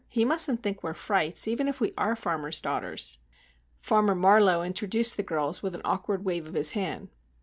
[0.09, 3.19] He mustn't think we are frights, even if we are a farmer's daughters!"
[3.81, 7.09] Farmer Marlowe introduced the girls with an awkward wave of his hand.